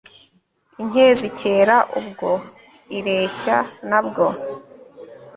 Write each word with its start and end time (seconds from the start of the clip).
inkezi 0.81 1.23
ikera 1.31 1.77
ubwo 1.99 2.29
ireshya 2.97 3.57
na 3.89 3.99
bwo 4.05 4.27